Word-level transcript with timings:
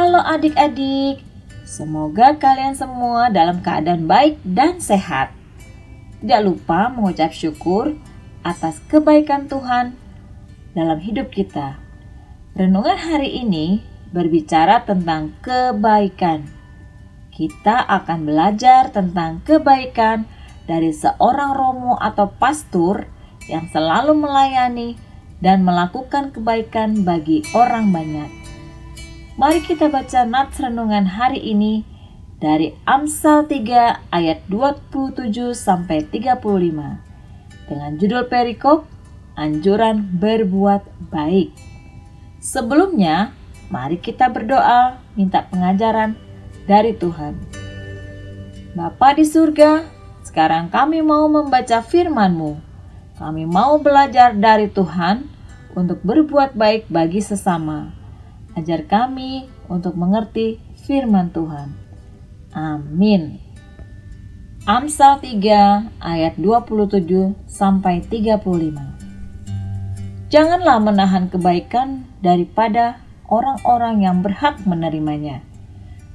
Halo 0.00 0.16
adik-adik, 0.24 1.20
semoga 1.68 2.32
kalian 2.40 2.72
semua 2.72 3.28
dalam 3.28 3.60
keadaan 3.60 4.08
baik 4.08 4.40
dan 4.48 4.80
sehat. 4.80 5.28
Tidak 6.24 6.40
lupa 6.40 6.88
mengucap 6.88 7.36
syukur 7.36 8.00
atas 8.40 8.80
kebaikan 8.88 9.44
Tuhan 9.44 9.92
dalam 10.72 11.04
hidup 11.04 11.28
kita. 11.28 11.76
Renungan 12.56 12.96
hari 12.96 13.44
ini 13.44 13.84
berbicara 14.08 14.88
tentang 14.88 15.36
kebaikan. 15.44 16.48
Kita 17.28 17.84
akan 17.84 18.24
belajar 18.24 18.88
tentang 18.88 19.44
kebaikan 19.44 20.24
dari 20.64 20.96
seorang 20.96 21.52
romo 21.52 22.00
atau 22.00 22.32
pastor 22.40 23.04
yang 23.52 23.68
selalu 23.68 24.16
melayani 24.16 24.96
dan 25.44 25.60
melakukan 25.60 26.32
kebaikan 26.32 27.04
bagi 27.04 27.44
orang 27.52 27.92
banyak. 27.92 28.39
Mari 29.40 29.64
kita 29.64 29.88
baca 29.88 30.28
nats 30.28 30.60
renungan 30.60 31.16
hari 31.16 31.40
ini 31.40 31.80
dari 32.44 32.76
Amsal 32.84 33.48
3 33.48 34.12
ayat 34.12 34.44
27 34.52 35.56
sampai 35.56 36.04
35 36.04 36.44
dengan 37.64 37.90
judul 37.96 38.28
perikop 38.28 38.84
anjuran 39.40 40.04
berbuat 40.20 40.84
baik. 41.08 41.56
Sebelumnya, 42.44 43.32
mari 43.72 43.96
kita 43.96 44.28
berdoa 44.28 45.00
minta 45.16 45.48
pengajaran 45.48 46.20
dari 46.68 46.92
Tuhan. 46.92 47.40
Bapa 48.76 49.16
di 49.16 49.24
surga, 49.24 49.88
sekarang 50.20 50.68
kami 50.68 51.00
mau 51.00 51.24
membaca 51.32 51.80
firman-Mu. 51.80 52.60
Kami 53.16 53.48
mau 53.48 53.80
belajar 53.80 54.36
dari 54.36 54.68
Tuhan 54.68 55.24
untuk 55.72 56.04
berbuat 56.04 56.52
baik 56.52 56.92
bagi 56.92 57.24
sesama. 57.24 57.99
Ajar 58.58 58.82
kami 58.90 59.46
untuk 59.70 59.94
mengerti 59.94 60.58
firman 60.82 61.30
Tuhan. 61.30 61.70
Amin. 62.50 63.38
Amsal 64.66 65.22
3 65.22 66.02
ayat 66.02 66.34
27 66.36 67.38
sampai 67.46 68.02
35. 68.02 68.74
Janganlah 70.30 70.78
menahan 70.82 71.30
kebaikan 71.30 72.06
daripada 72.22 73.02
orang-orang 73.30 74.02
yang 74.02 74.22
berhak 74.22 74.58
menerimanya. 74.66 75.40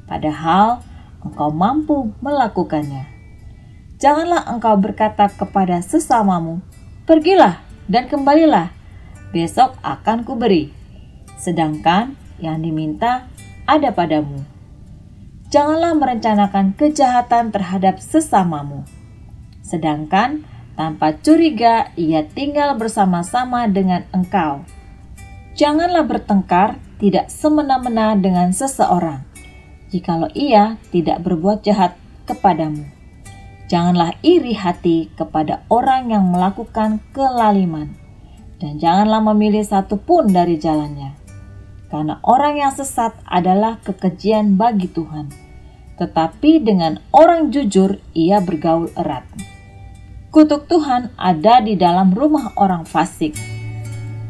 Padahal 0.05 0.83
engkau 1.23 1.49
mampu 1.49 2.14
melakukannya. 2.22 3.08
Janganlah 3.97 4.45
engkau 4.52 4.75
berkata 4.77 5.31
kepada 5.31 5.80
sesamamu, 5.80 6.59
"Pergilah 7.08 7.64
dan 7.88 8.11
kembalilah, 8.11 8.75
besok 9.31 9.80
akan 9.81 10.27
kuberi." 10.27 10.70
Sedangkan 11.39 12.20
yang 12.39 12.61
diminta 12.64 13.28
ada 13.66 13.89
padamu. 13.91 14.45
Janganlah 15.50 15.94
merencanakan 15.95 16.75
kejahatan 16.75 17.53
terhadap 17.53 18.02
sesamamu. 18.02 18.83
Sedangkan 19.61 20.44
tanpa 20.75 21.16
curiga 21.16 21.95
ia 21.95 22.27
tinggal 22.27 22.75
bersama-sama 22.75 23.66
dengan 23.72 24.03
engkau. 24.11 24.67
Janganlah 25.55 26.03
bertengkar 26.03 26.75
tidak 27.00 27.31
semena-mena 27.31 28.11
dengan 28.19 28.52
seseorang, 28.52 29.23
jikalau 29.88 30.27
ia 30.36 30.76
tidak 30.92 31.23
berbuat 31.23 31.64
jahat 31.64 31.95
kepadamu. 32.27 32.83
Janganlah 33.71 34.20
iri 34.20 34.52
hati 34.52 35.09
kepada 35.15 35.64
orang 35.71 36.11
yang 36.11 36.27
melakukan 36.27 36.99
kelaliman, 37.15 37.95
dan 38.59 38.76
janganlah 38.77 39.23
memilih 39.32 39.64
satu 39.64 39.95
pun 39.95 40.27
dari 40.27 40.59
jalannya 40.59 41.24
karena 41.89 42.17
orang 42.25 42.59
yang 42.59 42.73
sesat 42.73 43.13
adalah 43.25 43.77
kekejian 43.81 44.57
bagi 44.57 44.89
Tuhan. 44.89 45.29
Tetapi 45.95 46.59
dengan 46.59 46.99
orang 47.15 47.55
jujur 47.55 48.03
ia 48.11 48.43
bergaul 48.43 48.91
erat. 48.99 49.23
Kutuk 50.33 50.67
Tuhan 50.67 51.15
ada 51.15 51.63
di 51.63 51.79
dalam 51.79 52.11
rumah 52.11 52.51
orang 52.59 52.83
fasik, 52.83 53.39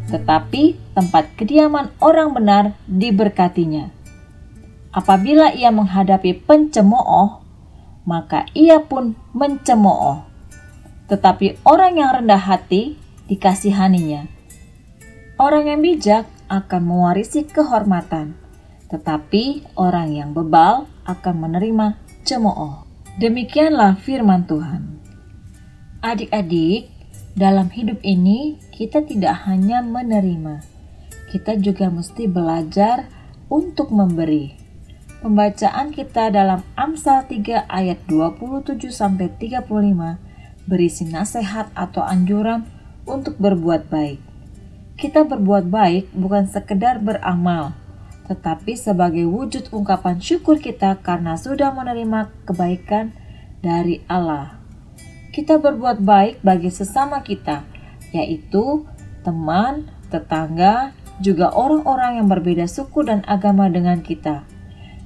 tetapi 0.06 0.78
tempat 0.94 1.34
kediaman 1.34 1.90
orang 1.98 2.38
benar 2.38 2.64
diberkatinya. 2.86 3.90
Apabila 4.94 5.50
ia 5.52 5.74
menghadapi 5.74 6.46
pencemooh, 6.46 7.42
maka 8.06 8.46
ia 8.54 8.80
pun 8.80 9.18
mencemooh. 9.34 10.24
Tetapi 11.10 11.66
orang 11.66 11.98
yang 11.98 12.10
rendah 12.22 12.40
hati 12.40 12.96
dikasihaninya. 13.26 14.30
Orang 15.36 15.68
yang 15.68 15.82
bijak 15.82 16.30
akan 16.48 16.82
mewarisi 16.86 17.46
kehormatan, 17.46 18.38
tetapi 18.90 19.76
orang 19.78 20.14
yang 20.14 20.30
bebal 20.32 20.90
akan 21.06 21.36
menerima 21.48 21.98
cemooh. 22.26 22.86
Demikianlah 23.22 23.96
firman 24.02 24.44
Tuhan. 24.44 25.00
Adik-adik, 26.04 26.92
dalam 27.36 27.68
hidup 27.72 28.00
ini 28.04 28.60
kita 28.72 29.04
tidak 29.04 29.48
hanya 29.48 29.84
menerima, 29.84 30.64
kita 31.32 31.60
juga 31.60 31.92
mesti 31.92 32.32
belajar 32.32 33.12
untuk 33.52 33.92
memberi. 33.92 34.56
Pembacaan 35.20 35.90
kita 35.90 36.30
dalam 36.30 36.62
Amsal 36.78 37.26
3 37.26 37.66
ayat 37.66 38.00
27 38.06 38.94
sampai 38.94 39.34
35 39.36 39.68
berisi 40.70 41.04
nasihat 41.10 41.74
atau 41.74 42.06
anjuran 42.06 42.68
untuk 43.10 43.38
berbuat 43.42 43.90
baik. 43.90 44.35
Kita 44.96 45.28
berbuat 45.28 45.68
baik 45.68 46.16
bukan 46.16 46.48
sekedar 46.48 47.04
beramal, 47.04 47.76
tetapi 48.32 48.80
sebagai 48.80 49.28
wujud 49.28 49.68
ungkapan 49.76 50.24
syukur 50.24 50.56
kita 50.64 51.04
karena 51.04 51.36
sudah 51.36 51.76
menerima 51.76 52.32
kebaikan 52.48 53.12
dari 53.60 54.00
Allah. 54.08 54.56
Kita 55.36 55.60
berbuat 55.60 56.00
baik 56.00 56.40
bagi 56.48 56.72
sesama 56.72 57.20
kita, 57.28 57.68
yaitu 58.16 58.88
teman, 59.28 59.92
tetangga, 60.08 60.96
juga 61.20 61.52
orang-orang 61.52 62.24
yang 62.24 62.32
berbeda 62.32 62.64
suku 62.64 63.04
dan 63.04 63.20
agama 63.28 63.68
dengan 63.68 64.00
kita. 64.00 64.48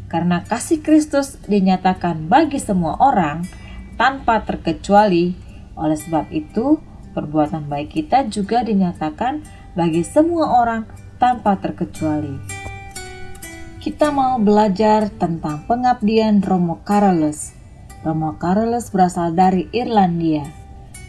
Karena 0.05 0.45
kasih 0.45 0.85
Kristus 0.85 1.41
dinyatakan 1.49 2.29
bagi 2.29 2.61
semua 2.61 2.94
orang 3.01 3.41
tanpa 3.97 4.45
terkecuali, 4.45 5.33
oleh 5.73 5.97
sebab 5.97 6.29
itu 6.29 6.78
perbuatan 7.17 7.66
baik 7.66 7.97
kita 7.97 8.29
juga 8.29 8.61
dinyatakan 8.61 9.41
bagi 9.74 10.06
semua 10.06 10.62
orang 10.62 10.85
tanpa 11.19 11.59
terkecuali. 11.59 12.40
Kita 13.80 14.12
mau 14.12 14.35
belajar 14.40 15.07
tentang 15.07 15.63
pengabdian 15.63 16.44
Romo 16.44 16.84
Carolus. 16.84 17.56
Romo 18.03 18.35
Carolus 18.35 18.91
berasal 18.91 19.31
dari 19.35 19.68
Irlandia. 19.72 20.44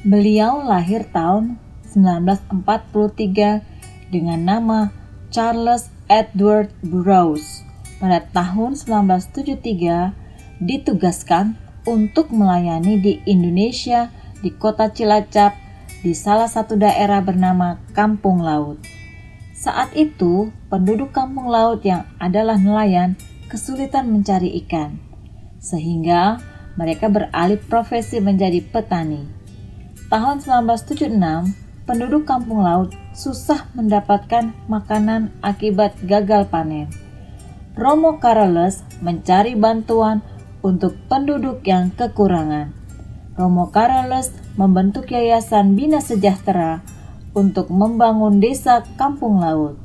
Beliau 0.06 0.62
lahir 0.62 1.04
tahun 1.10 1.58
1943 1.94 4.14
dengan 4.14 4.40
nama 4.42 4.90
Charles 5.34 5.90
Edward 6.06 6.70
Burroughs. 6.82 7.62
Pada 7.98 8.22
tahun 8.30 8.78
1973 8.78 10.14
ditugaskan 10.62 11.58
untuk 11.84 12.32
melayani 12.32 12.96
di 13.00 13.20
Indonesia 13.26 14.10
di 14.40 14.50
kota 14.54 14.88
Cilacap 14.88 15.52
di 16.00 16.16
salah 16.16 16.48
satu 16.48 16.80
daerah 16.80 17.20
bernama 17.20 17.76
Kampung 17.92 18.40
Laut. 18.40 18.80
Saat 19.52 19.92
itu, 19.92 20.48
penduduk 20.72 21.12
Kampung 21.12 21.52
Laut 21.52 21.84
yang 21.84 22.08
adalah 22.16 22.56
nelayan 22.56 23.20
kesulitan 23.52 24.08
mencari 24.08 24.56
ikan, 24.64 24.96
sehingga 25.60 26.40
mereka 26.80 27.12
beralih 27.12 27.60
profesi 27.60 28.16
menjadi 28.24 28.64
petani. 28.64 29.28
Tahun 30.08 30.40
1976, 30.40 31.12
penduduk 31.84 32.24
Kampung 32.24 32.64
Laut 32.64 32.96
susah 33.12 33.68
mendapatkan 33.76 34.56
makanan 34.64 35.36
akibat 35.44 35.92
gagal 36.08 36.48
panen. 36.48 36.88
Romo 37.76 38.16
Carolus 38.16 38.80
mencari 39.04 39.52
bantuan 39.52 40.24
untuk 40.64 40.96
penduduk 41.12 41.60
yang 41.68 41.92
kekurangan. 41.92 42.79
Romo 43.40 43.72
Carolus 43.72 44.28
membentuk 44.60 45.08
Yayasan 45.08 45.72
Bina 45.72 46.04
Sejahtera 46.04 46.84
untuk 47.32 47.72
membangun 47.72 48.36
desa 48.36 48.84
kampung 49.00 49.40
laut. 49.40 49.80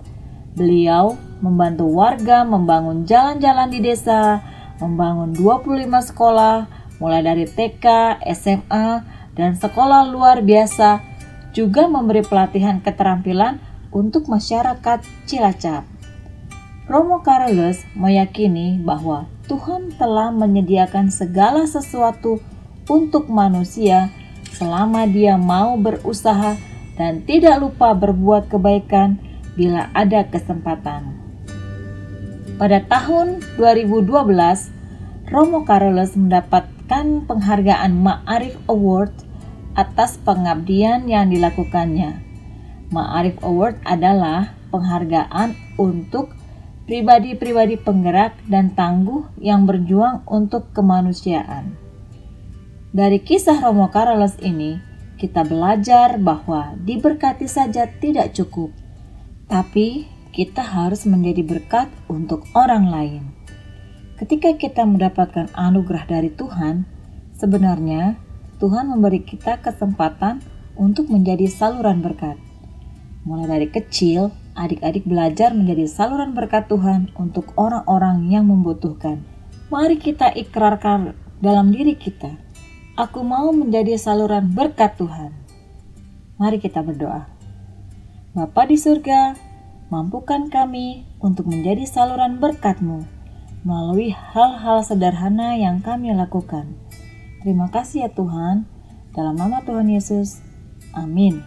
Beliau 0.59 1.15
membantu 1.39 1.87
warga 1.87 2.43
membangun 2.43 3.07
jalan-jalan 3.07 3.71
di 3.71 3.79
desa, 3.79 4.43
membangun 4.83 5.31
25 5.31 5.87
sekolah, 5.87 6.67
mulai 6.99 7.23
dari 7.23 7.47
TK, 7.47 8.19
SMA, 8.35 9.07
dan 9.39 9.55
sekolah 9.55 10.03
luar 10.11 10.43
biasa, 10.43 10.99
juga 11.55 11.87
memberi 11.87 12.27
pelatihan 12.27 12.83
keterampilan 12.83 13.63
untuk 13.95 14.27
masyarakat 14.27 14.99
Cilacap. 15.31 15.87
Romo 16.91 17.23
Carolus 17.23 17.87
meyakini 17.95 18.83
bahwa 18.83 19.31
Tuhan 19.47 19.95
telah 19.95 20.35
menyediakan 20.35 21.07
segala 21.07 21.63
sesuatu 21.63 22.43
untuk 22.85 23.27
manusia 23.29 24.13
selama 24.55 25.09
dia 25.09 25.35
mau 25.35 25.75
berusaha 25.75 26.55
dan 26.95 27.25
tidak 27.27 27.59
lupa 27.59 27.91
berbuat 27.91 28.47
kebaikan 28.47 29.19
bila 29.55 29.91
ada 29.91 30.23
kesempatan. 30.27 31.15
Pada 32.55 32.79
tahun 32.87 33.43
2012, 33.59 34.15
Romo 35.27 35.67
Carlos 35.67 36.15
mendapatkan 36.15 37.27
penghargaan 37.27 37.91
Ma'arif 37.99 38.55
Award 38.71 39.11
atas 39.75 40.15
pengabdian 40.23 41.03
yang 41.11 41.27
dilakukannya. 41.27 42.23
Ma'arif 42.95 43.35
Award 43.43 43.83
adalah 43.83 44.55
penghargaan 44.71 45.75
untuk 45.75 46.31
pribadi-pribadi 46.87 47.75
penggerak 47.75 48.39
dan 48.47 48.71
tangguh 48.71 49.27
yang 49.41 49.67
berjuang 49.67 50.23
untuk 50.29 50.71
kemanusiaan. 50.71 51.84
Dari 52.95 53.19
kisah 53.19 53.59
Romo 53.59 53.91
Carlos 53.91 54.39
ini, 54.39 54.79
kita 55.19 55.43
belajar 55.43 56.15
bahwa 56.15 56.79
diberkati 56.79 57.43
saja 57.43 57.91
tidak 57.91 58.31
cukup, 58.31 58.71
tapi 59.51 60.07
kita 60.31 60.63
harus 60.63 61.03
menjadi 61.03 61.43
berkat 61.43 61.91
untuk 62.07 62.47
orang 62.55 62.87
lain. 62.87 63.35
Ketika 64.15 64.55
kita 64.55 64.87
mendapatkan 64.87 65.51
anugerah 65.59 66.07
dari 66.07 66.31
Tuhan, 66.31 66.87
sebenarnya 67.35 68.15
Tuhan 68.63 68.87
memberi 68.87 69.27
kita 69.27 69.59
kesempatan 69.59 70.39
untuk 70.79 71.11
menjadi 71.11 71.51
saluran 71.51 71.99
berkat. 71.99 72.39
Mulai 73.27 73.59
dari 73.59 73.67
kecil, 73.75 74.31
adik-adik 74.55 75.03
belajar 75.03 75.51
menjadi 75.51 75.83
saluran 75.91 76.31
berkat 76.31 76.71
Tuhan 76.71 77.11
untuk 77.19 77.59
orang-orang 77.59 78.31
yang 78.31 78.47
membutuhkan. 78.47 79.19
Mari 79.67 79.99
kita 79.99 80.31
ikrarkan 80.31 81.11
dalam 81.43 81.75
diri 81.75 81.99
kita, 81.99 82.44
aku 82.95 83.27
mau 83.27 83.51
menjadi 83.51 83.99
saluran 83.99 84.55
berkat 84.55 84.95
Tuhan. 84.95 85.35
Mari 86.39 86.63
kita 86.63 86.79
berdoa. 86.83 87.27
Bapa 88.35 88.67
di 88.67 88.75
surga, 88.75 89.35
mampukan 89.91 90.47
kami 90.51 91.07
untuk 91.23 91.47
menjadi 91.47 91.87
saluran 91.87 92.39
berkat-Mu 92.39 93.07
melalui 93.65 94.11
hal-hal 94.13 94.83
sederhana 94.83 95.55
yang 95.55 95.79
kami 95.79 96.11
lakukan. 96.11 96.71
Terima 97.43 97.67
kasih 97.71 98.07
ya 98.07 98.09
Tuhan, 98.11 98.67
dalam 99.15 99.35
nama 99.35 99.63
Tuhan 99.63 99.87
Yesus. 99.87 100.43
Amin. 100.93 101.41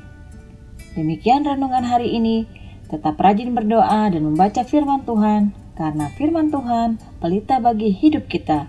Demikian 0.96 1.46
renungan 1.46 1.84
hari 1.84 2.16
ini. 2.16 2.44
Tetap 2.88 3.20
rajin 3.20 3.52
berdoa 3.52 4.08
dan 4.08 4.24
membaca 4.24 4.64
firman 4.64 5.04
Tuhan, 5.04 5.52
karena 5.76 6.08
firman 6.16 6.48
Tuhan 6.48 6.96
pelita 7.20 7.60
bagi 7.60 7.92
hidup 7.92 8.26
kita. 8.26 8.64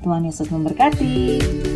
Tuhan 0.00 0.24
Yesus 0.24 0.48
memberkati. 0.48 1.67